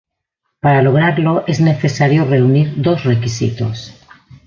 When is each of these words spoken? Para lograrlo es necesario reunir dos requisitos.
Para 0.61 0.81
lograrlo 0.81 1.43
es 1.45 1.59
necesario 1.61 2.25
reunir 2.25 2.73
dos 2.81 3.03
requisitos. 3.03 3.93